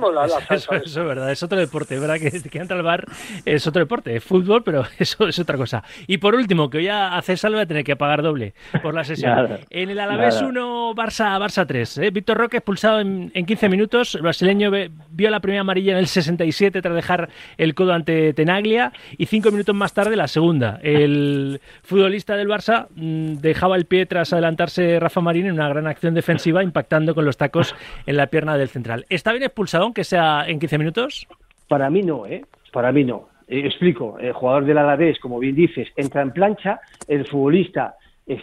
[0.51, 2.19] eso, es verdad, es otro deporte, ¿verdad?
[2.19, 3.05] Que, que entra al bar
[3.45, 5.83] es otro deporte, es fútbol, pero eso es otra cosa.
[6.07, 8.95] Y por último, que hoy a César le va a tener que pagar doble por
[8.95, 9.59] la sesión.
[9.71, 11.99] en el Alavés 1, Barça, Barça 3.
[11.99, 12.11] ¿eh?
[12.11, 14.15] Víctor Roque expulsado en, en 15 minutos.
[14.15, 14.71] El brasileño
[15.11, 18.93] vio la primera amarilla en el 67 tras dejar el codo ante Tenaglia.
[19.17, 20.79] Y cinco minutos más tarde la segunda.
[20.83, 25.87] El futbolista del Barça mm, dejaba el pie tras adelantarse Rafa Marín en una gran
[25.87, 27.75] acción defensiva, impactando con los tacos
[28.07, 29.07] en la pierna del central.
[29.09, 31.27] ¿Está bien expulsado aunque sea en 15 minutos?
[31.69, 32.45] Para mí no, ¿eh?
[32.73, 33.29] Para mí no.
[33.49, 37.97] Eh, explico, el jugador del Alavés, como bien dices, entra en plancha, el futbolista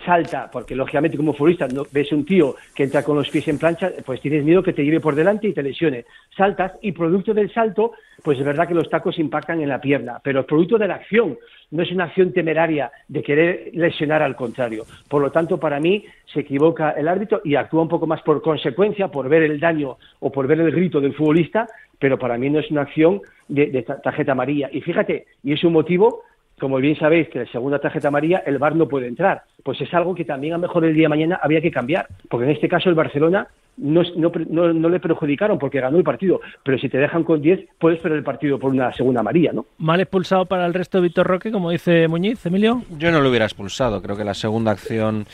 [0.06, 3.58] salta, porque lógicamente como futbolista no, ves un tío que entra con los pies en
[3.58, 6.06] plancha, pues tienes miedo que te lleve por delante y te lesione.
[6.36, 10.20] Saltas y producto del salto, pues es verdad que los tacos impactan en la pierna,
[10.24, 11.38] pero producto de la acción,
[11.72, 14.86] no es una acción temeraria de querer lesionar al contrario.
[15.08, 18.42] Por lo tanto, para mí se equivoca el árbitro y actúa un poco más por
[18.42, 21.68] consecuencia, por ver el daño o por ver el grito del futbolista,
[21.98, 24.70] pero para mí no es una acción de, de tarjeta amarilla.
[24.72, 26.24] Y fíjate, y es un motivo
[26.62, 29.42] como bien sabéis que la segunda tarjeta amarilla el VAR no puede entrar.
[29.64, 32.08] Pues es algo que también a lo mejor el día de mañana había que cambiar,
[32.30, 33.48] porque en este caso el Barcelona
[33.78, 38.00] no, no, le perjudicaron porque ganó el partido, pero si te dejan con 10 puedes
[38.00, 39.66] perder el partido por una segunda amarilla, ¿no?
[39.80, 42.84] Mal expulsado para el resto de Víctor Roque, como dice Muñiz, Emilio.
[43.00, 45.26] Yo no lo hubiera expulsado, creo que la segunda acción,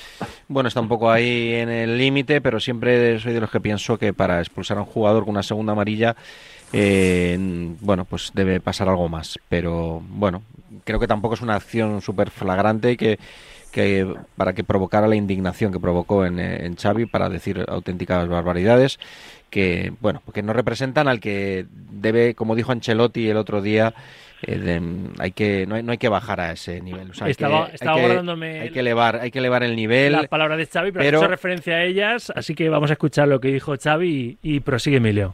[0.47, 3.97] bueno, está un poco ahí en el límite, pero siempre soy de los que pienso
[3.97, 6.15] que para expulsar a un jugador con una segunda amarilla
[6.73, 7.37] eh,
[7.81, 9.39] bueno, pues debe pasar algo más.
[9.49, 10.43] Pero bueno,
[10.83, 13.19] creo que tampoco es una acción súper flagrante que,
[13.71, 18.99] que para que provocara la indignación que provocó en, en Xavi para decir auténticas barbaridades
[19.49, 23.93] que bueno que no representan al que debe como dijo Ancelotti el otro día
[24.41, 24.81] eh,
[25.19, 27.85] hay que no hay, no hay, que bajar a ese nivel hay estaba, que,
[28.59, 31.19] hay, que, elevar hay que elevar el nivel la palabra de Xavi pero, pero...
[31.19, 34.59] hecho referencia a ellas así que vamos a escuchar lo que dijo Xavi y, y
[34.59, 35.33] prosigue Emilio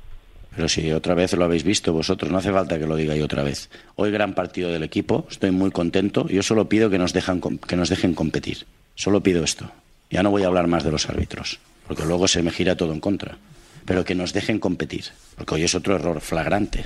[0.55, 3.25] pero si otra vez lo habéis visto vosotros, no hace falta que lo diga yo
[3.25, 3.69] otra vez.
[3.95, 6.27] Hoy gran partido del equipo, estoy muy contento.
[6.27, 8.65] Yo solo pido que nos, dejan, que nos dejen competir.
[8.95, 9.71] Solo pido esto.
[10.11, 12.93] Ya no voy a hablar más de los árbitros, porque luego se me gira todo
[12.93, 13.37] en contra.
[13.85, 16.85] Pero que nos dejen competir, porque hoy es otro error flagrante,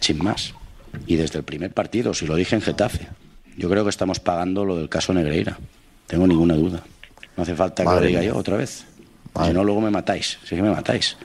[0.00, 0.54] sin más.
[1.06, 3.08] Y desde el primer partido, si lo dije en Getafe,
[3.56, 5.58] yo creo que estamos pagando lo del caso Negreira.
[6.06, 6.82] Tengo ninguna duda.
[7.36, 8.84] No hace falta que lo diga yo otra vez.
[9.44, 10.38] Si no, luego me matáis.
[10.44, 11.16] Sí que me matáis.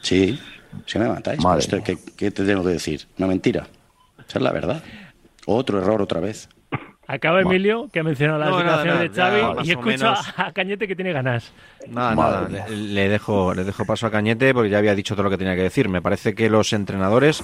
[0.00, 0.38] Sí,
[0.86, 1.40] si me matáis,
[2.16, 3.06] ¿qué, te tengo que decir?
[3.18, 3.66] ¿Una mentira?
[4.26, 4.82] Esa es la verdad.
[5.46, 6.48] Otro error otra vez.
[7.06, 11.12] Acaba Emilio, que ha mencionado la declaración de Xavi, y escucha a Cañete que tiene
[11.12, 11.52] ganas.
[11.88, 15.30] Nada, nada, le, dejo, le dejo paso a Cañete porque ya había dicho todo lo
[15.30, 15.88] que tenía que decir.
[15.88, 17.42] Me parece que los entrenadores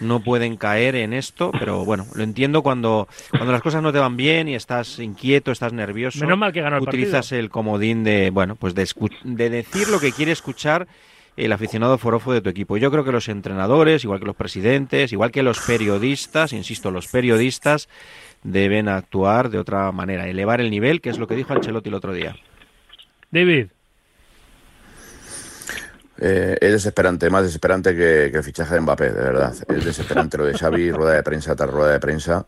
[0.00, 3.98] no pueden caer en esto, pero bueno, lo entiendo cuando, cuando las cosas no te
[3.98, 6.20] van bien y estás inquieto, estás nervioso.
[6.20, 8.88] Menos mal que ganó el Utilizas el comodín de, bueno, pues de,
[9.24, 10.86] de decir lo que quiere escuchar
[11.36, 12.76] el aficionado forofo de tu equipo.
[12.76, 17.08] Yo creo que los entrenadores, igual que los presidentes, igual que los periodistas, insisto, los
[17.08, 17.88] periodistas
[18.42, 21.94] deben actuar de otra manera, elevar el nivel, que es lo que dijo Ancelotti el
[21.94, 22.34] otro día.
[23.30, 23.68] David.
[26.18, 29.54] Eh, es desesperante, más desesperante que, el fichaje de Mbappé, de verdad.
[29.68, 32.46] Es desesperante lo de Xavi, rueda de prensa tras rueda de prensa.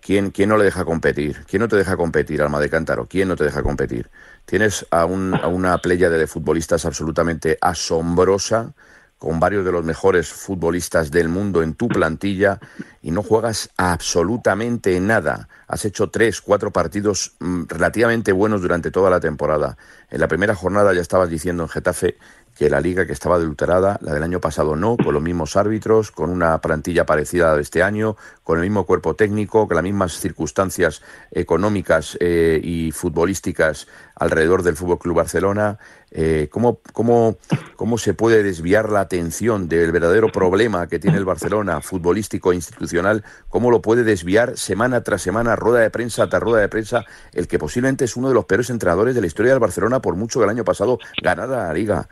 [0.00, 1.44] ¿Quién, ¿Quién no le deja competir?
[1.46, 3.06] ¿Quién no te deja competir, Alma de Cántaro?
[3.06, 4.08] ¿Quién no te deja competir?
[4.44, 8.74] Tienes a, un, a una playa de futbolistas absolutamente asombrosa,
[9.22, 12.58] con varios de los mejores futbolistas del mundo en tu plantilla
[13.02, 15.48] y no juegas absolutamente nada.
[15.68, 19.76] Has hecho tres, cuatro partidos mm, relativamente buenos durante toda la temporada.
[20.10, 22.18] En la primera jornada ya estabas diciendo en Getafe
[22.56, 26.10] que la liga que estaba adulterada, la del año pasado no, con los mismos árbitros,
[26.10, 29.76] con una plantilla parecida a la de este año, con el mismo cuerpo técnico, con
[29.76, 35.78] las mismas circunstancias económicas eh, y futbolísticas alrededor del Fútbol Club Barcelona.
[36.10, 37.38] Eh, ¿cómo, cómo,
[37.74, 42.56] cómo se puede desviar la atención del verdadero problema que tiene el Barcelona, futbolístico e
[42.56, 43.24] institucional?
[43.48, 47.48] ¿Cómo lo puede desviar semana tras semana, rueda de prensa tras rueda de prensa, el
[47.48, 50.38] que posiblemente es uno de los peores entrenadores de la historia del Barcelona, por mucho
[50.38, 52.08] que el año pasado ganara la Liga?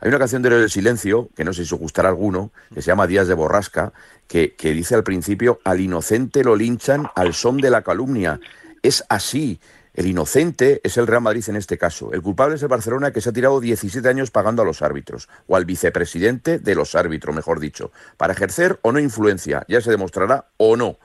[0.00, 2.86] Hay una canción de del Silencio, que no sé si os gustará alguno, que se
[2.86, 3.92] llama Días de Borrasca,
[4.26, 8.40] que, que dice al principio, al inocente lo linchan al son de la calumnia.
[8.82, 9.60] Es así.
[9.92, 12.12] El inocente es el Real Madrid en este caso.
[12.12, 15.28] El culpable es el Barcelona que se ha tirado 17 años pagando a los árbitros,
[15.46, 19.66] o al vicepresidente de los árbitros, mejor dicho, para ejercer o no influencia.
[19.68, 20.98] Ya se demostrará o no.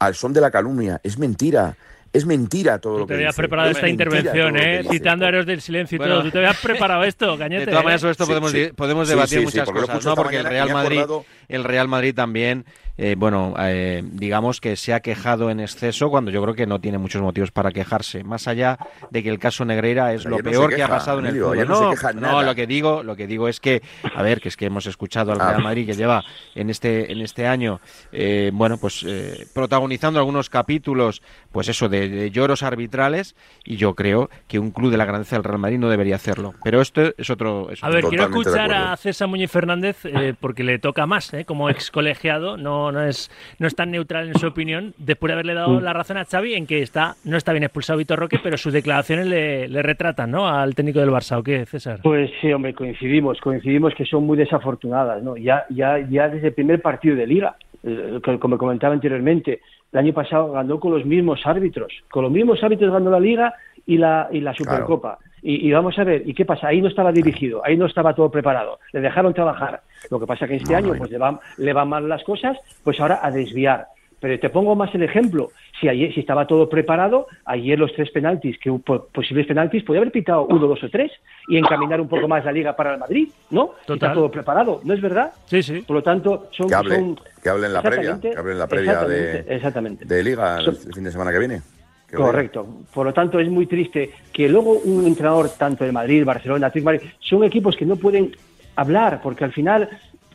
[0.00, 1.00] Al son de la calumnia.
[1.04, 1.76] Es mentira.
[2.14, 4.84] Es mentira todo lo que Tú te habías preparado esta intervención, ¿eh?
[4.88, 6.22] Citando a Héroes del Silencio y todo.
[6.22, 7.66] Tú te habías preparado esto, Cañete.
[7.66, 10.14] De todas maneras, sobre esto podemos, Sí, podemos Sí, debatir sí, sí, muchas cosas, ¿no?
[10.14, 12.64] Porque el Real Madrid, acordado- el Real Madrid también,
[12.96, 16.80] eh, bueno, eh, digamos que se ha quejado en exceso cuando yo creo que no
[16.80, 18.22] tiene muchos motivos para quejarse.
[18.24, 18.78] Más allá
[19.10, 21.66] de que el caso Negreira es lo no peor que ha pasado en el fútbol.
[21.66, 23.82] no No, lo que digo, lo que digo es que,
[24.14, 25.50] a ver, que es que hemos escuchado al Ah.
[25.50, 26.22] Real Madrid que lleva
[26.54, 27.80] en este en este año,
[28.12, 33.94] eh, bueno, pues eh, protagonizando algunos capítulos, pues eso de, de lloros arbitrales y yo
[33.94, 36.54] creo que un club de la grandeza del Real Madrid no debería hacerlo.
[36.62, 37.70] Pero esto es otro.
[37.70, 41.32] es A otro- ver, quiero escuchar a César Muñoz Fernández eh, porque le toca más,
[41.34, 41.44] ¿eh?
[41.44, 45.34] como ex colegiado, no, no, es, no es tan neutral en su opinión, después de
[45.34, 48.38] haberle dado la razón a Xavi en que está no está bien expulsado Vitor Roque,
[48.42, 50.48] pero sus declaraciones le, le retratan ¿no?
[50.48, 52.00] al técnico del Barça, ¿o qué, César?
[52.02, 55.36] Pues sí, hombre, coincidimos, coincidimos que son muy desafortunadas, ¿no?
[55.36, 59.60] Ya, ya, ya desde el primer partido de Liga, eh, co- como comentaba anteriormente,
[59.92, 63.54] el año pasado ganó con los mismos árbitros, con los mismos árbitros ganó la Liga
[63.86, 65.18] y la, y la Supercopa.
[65.46, 66.68] Y, y vamos a ver, ¿y qué pasa?
[66.68, 69.82] Ahí no estaba dirigido, ahí no estaba todo preparado, le dejaron trabajar.
[70.10, 72.56] Lo que pasa que este No, año pues le van, le van mal las cosas,
[72.82, 73.86] pues ahora a desviar.
[74.20, 75.50] Pero te pongo más el ejemplo.
[75.78, 78.70] Si ayer, si estaba todo preparado, ayer los tres penaltis, que
[79.12, 81.12] posibles penaltis, podía haber pitado uno, dos o tres
[81.46, 83.72] y encaminar un poco más la liga para el Madrid, ¿no?
[83.84, 83.96] Total.
[83.96, 85.30] Está todo preparado, ¿no es verdad?
[85.44, 85.82] Sí, sí.
[85.86, 86.68] Por lo tanto, son...
[86.68, 90.06] Que hable, son- que hable en la previa, que hable en la previa de, exactamente,
[90.06, 91.60] de Liga el, Son- el fin de semana que viene.
[92.14, 92.66] Correcto.
[92.92, 96.92] Por lo tanto, es muy triste que luego un entrenador, tanto de Madrid, Barcelona, Atlético
[96.92, 98.34] Madrid, son equipos que no pueden
[98.76, 99.88] hablar, porque al final,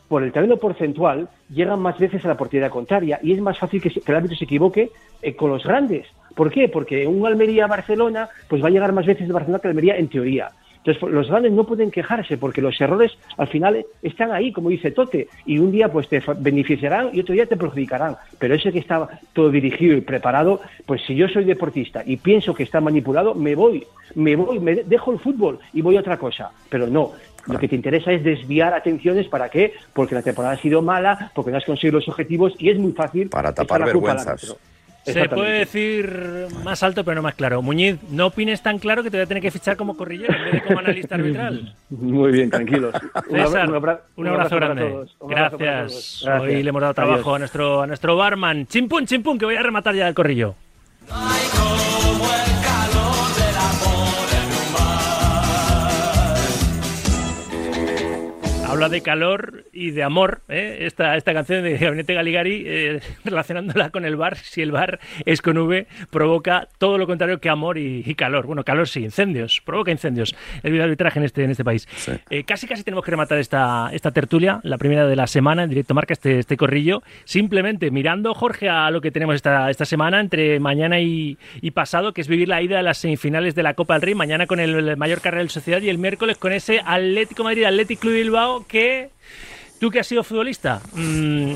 [0.08, 3.80] por el terreno porcentual, llegan más veces a la portería contraria y es más fácil
[3.80, 4.90] que el árbitro se equivoque
[5.22, 6.06] eh, con los grandes.
[6.34, 6.68] ¿Por qué?
[6.68, 10.50] Porque un Almería-Barcelona, pues va a llegar más veces de Barcelona que Almería en teoría.
[10.80, 14.70] Entonces, pues, los grandes no pueden quejarse porque los errores al final están ahí, como
[14.70, 18.16] dice Tote, y un día pues te beneficiarán y otro día te perjudicarán.
[18.38, 22.54] Pero ese que está todo dirigido y preparado, pues si yo soy deportista y pienso
[22.54, 26.00] que está manipulado, me voy, me voy, me de- dejo el fútbol y voy a
[26.00, 26.50] otra cosa.
[26.70, 27.12] Pero no,
[27.46, 29.74] lo que te interesa es desviar atenciones, ¿para qué?
[29.92, 32.92] Porque la temporada ha sido mala, porque no has conseguido los objetivos y es muy
[32.92, 34.56] fácil Para tapar vergüenzas.
[35.04, 37.62] Se puede decir más alto, pero no más claro.
[37.62, 40.44] Muñiz, no opines tan claro que te voy a tener que fichar como corrillero en
[40.44, 41.74] vez de como analista arbitral.
[41.90, 42.94] Muy bien, tranquilos.
[43.28, 44.82] Un abra- César, un abra- un abrazo grande.
[44.90, 45.16] todos.
[45.20, 46.24] Un abrazo para Gracias.
[46.40, 47.36] Hoy le hemos dado trabajo Adiós.
[47.36, 48.66] a nuestro, a nuestro barman.
[48.66, 50.54] Chimpún, chimpún, que voy a rematar ya el corrillo.
[58.80, 60.78] Habla de calor y de amor, ¿eh?
[60.86, 64.38] esta, esta canción de Gabinete Galigari, eh, relacionándola con el bar.
[64.38, 68.46] Si el bar es con V, provoca todo lo contrario que amor y, y calor.
[68.46, 70.34] Bueno, calor sí, incendios, provoca incendios.
[70.62, 71.86] El arbitraje en este, en este país.
[71.94, 72.12] Sí.
[72.30, 75.68] Eh, casi casi tenemos que rematar esta, esta tertulia, la primera de la semana, en
[75.68, 77.02] directo marca este, este corrillo.
[77.24, 82.14] Simplemente mirando, Jorge, a lo que tenemos esta, esta semana, entre mañana y, y pasado,
[82.14, 84.14] que es vivir la ida de las semifinales de la Copa del Rey.
[84.14, 88.00] Mañana con el, mayor carrera del Sociedad y el miércoles con ese Atlético Madrid, Atlético
[88.00, 89.10] Club Bilbao, que
[89.80, 91.54] tú que has sido futbolista, mm,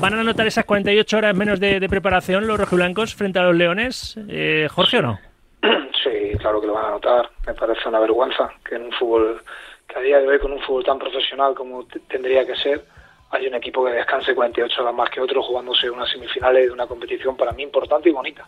[0.00, 4.16] ¿van a notar esas 48 horas menos de, preparación los rojiblancos frente a los leones?
[4.28, 5.18] Eh, Jorge o no?
[6.04, 7.30] Sí, claro que lo van a notar.
[7.46, 9.40] Me parece una vergüenza que en un fútbol
[9.88, 12.84] que a día de hoy con un fútbol tan profesional como tendría que ser,
[13.30, 16.86] hay un equipo que descanse 48 horas más que otro jugándose unas semifinales de una
[16.86, 18.46] competición para mí importante y bonita.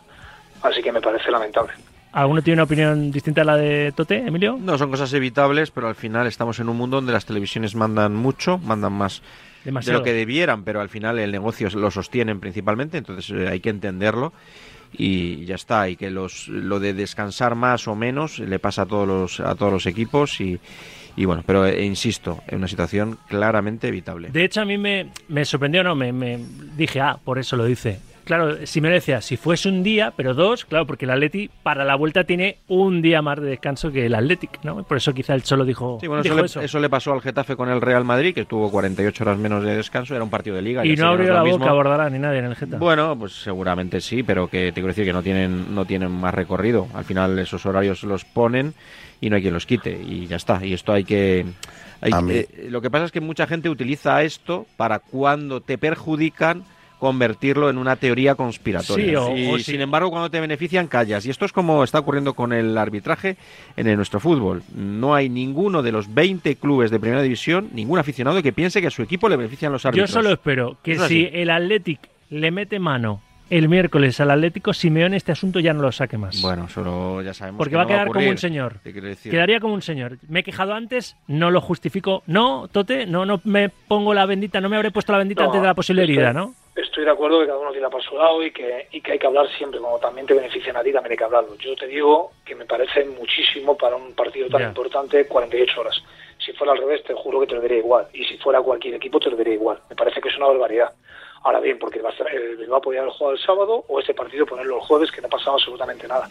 [0.61, 1.73] Así que me parece lamentable.
[2.17, 4.57] ¿Alguno tiene una opinión distinta a la de Tote, Emilio?
[4.59, 8.15] No, son cosas evitables, pero al final estamos en un mundo donde las televisiones mandan
[8.15, 9.21] mucho, mandan más
[9.63, 13.59] de lo que debieran, pero al final el negocio lo sostienen principalmente, entonces eh, hay
[13.59, 14.33] que entenderlo
[14.91, 15.89] y ya está.
[15.89, 19.53] Y que los, lo de descansar más o menos le pasa a todos los, a
[19.53, 20.59] todos los equipos y,
[21.15, 24.29] y bueno, pero eh, insisto, en una situación claramente evitable.
[24.31, 26.39] De hecho, a mí me, me sorprendió, no, me, me
[26.75, 30.33] dije, ah, por eso lo dice claro, si me decía, si fuese un día, pero
[30.33, 34.05] dos, claro, porque el Atleti para la vuelta tiene un día más de descanso que
[34.05, 34.83] el Athletic, ¿no?
[34.83, 37.79] Por eso quizá el Cholo dijo, sí, bueno, eso, Le, pasó al Getafe con el
[37.79, 40.85] Real Madrid, que tuvo 48 horas menos de descanso, era un partido de liga.
[40.85, 42.77] Y no abrió la boca, abordará ni nadie en el Getafe.
[42.77, 46.33] Bueno, pues seguramente sí, pero que te quiero decir que no tienen, no tienen más
[46.33, 46.87] recorrido.
[46.93, 48.73] Al final esos horarios los ponen
[49.21, 50.63] y no hay quien los quite, y ya está.
[50.65, 51.45] Y esto hay que...
[52.01, 56.63] Eh, lo que pasa es que mucha gente utiliza esto para cuando te perjudican
[56.99, 59.19] convertirlo en una teoría conspiratoria.
[59.35, 61.25] y sin embargo, cuando te benefician, callas.
[61.25, 63.37] Y esto es como está ocurriendo con el arbitraje
[63.75, 64.63] en nuestro fútbol.
[64.75, 68.87] No hay ninguno de los 20 clubes de primera división, ningún aficionado que piense que
[68.87, 70.09] a su equipo le benefician los árbitros.
[70.09, 75.15] Yo solo espero que si el Athletic le mete mano el miércoles al Atlético, Simeone
[75.15, 76.41] este asunto ya no lo saque más.
[76.41, 77.57] Bueno, solo ya sabemos.
[77.57, 78.79] Porque va a quedar como un señor.
[79.23, 80.17] Quedaría como un señor.
[80.27, 82.23] Me he quejado antes, no lo justifico.
[82.27, 85.61] No, Tote, no, no me pongo la bendita, no me habré puesto la bendita antes
[85.61, 86.53] de la posible herida, ¿no?
[86.81, 89.19] Estoy de acuerdo que cada uno tiene para su lado y que, y que hay
[89.19, 91.55] que hablar siempre, como también te benefician a ti, también hay que hablarlo.
[91.55, 96.01] Yo te digo que me parece muchísimo para un partido tan importante 48 horas.
[96.37, 98.07] Si fuera al revés, te juro que te lo diría igual.
[98.13, 99.79] Y si fuera cualquier equipo, te lo diría igual.
[99.89, 100.93] Me parece que es una barbaridad.
[101.43, 104.13] Ahora bien, porque va a, ser, el va a poder jugar el sábado o este
[104.13, 106.29] partido ponerlo el jueves, que no ha pasado absolutamente nada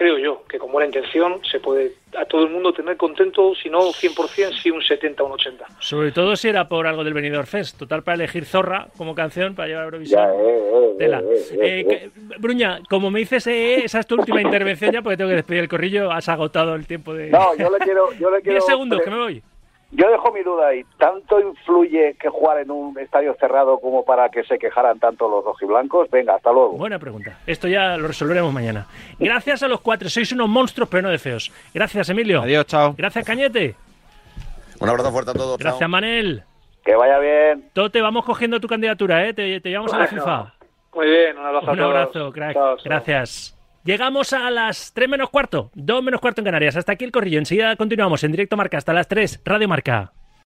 [0.00, 3.68] creo yo que con buena intención se puede a todo el mundo tener contento, si
[3.68, 5.66] no 100%, si un 70 o un 80.
[5.78, 9.54] Sobre todo si era por algo del Benidorm Fest, total para elegir Zorra como canción
[9.54, 10.26] para llevar a Eurovisión.
[10.96, 11.22] Tela.
[12.38, 15.68] Bruña, como me dices, esa es tu última intervención ya porque tengo que despedir el
[15.68, 17.28] corrillo, has agotado el tiempo de...
[17.28, 18.10] No, yo le quiero...
[18.14, 19.42] Yo le quiero 10 segundos, que me voy.
[19.92, 20.84] Yo dejo mi duda ahí.
[20.98, 25.44] ¿Tanto influye que jugar en un estadio cerrado como para que se quejaran tanto los
[25.44, 26.08] rojiblancos?
[26.10, 26.72] Venga, hasta luego.
[26.72, 27.38] Buena pregunta.
[27.46, 28.86] Esto ya lo resolveremos mañana.
[29.18, 30.08] Gracias a los cuatro.
[30.08, 31.52] Sois unos monstruos, pero no de feos.
[31.74, 32.42] Gracias, Emilio.
[32.42, 32.94] Adiós, chao.
[32.96, 33.74] Gracias, Cañete.
[34.78, 35.58] Un abrazo fuerte a todos.
[35.58, 36.44] Gracias, Manel.
[36.84, 37.70] Que vaya bien.
[37.72, 39.34] Tote, vamos cogiendo tu candidatura, ¿eh?
[39.34, 40.54] Te, llevamos a la FIFA.
[40.94, 41.72] Muy bien, un abrazo.
[41.72, 42.56] Un abrazo, crack.
[42.84, 43.59] Gracias.
[43.82, 46.76] Llegamos a las 3 menos cuarto, 2 menos cuarto en Canarias.
[46.76, 47.38] Hasta aquí el corrillo.
[47.38, 50.12] Enseguida continuamos en directo Marca hasta las 3, Radio Marca.